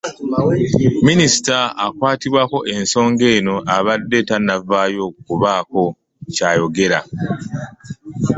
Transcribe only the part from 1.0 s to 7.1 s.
Minisita akwatibwako ensonga eno abadde tannavaayo kubaako ky'ayogera.